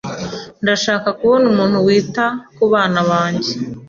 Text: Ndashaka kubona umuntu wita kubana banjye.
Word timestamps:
Ndashaka 0.63 1.09
kubona 1.19 1.45
umuntu 1.53 1.77
wita 1.85 2.25
kubana 2.55 3.01
banjye. 3.09 3.51